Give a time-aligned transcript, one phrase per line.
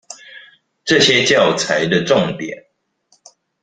[0.83, 2.65] 這些教材的重點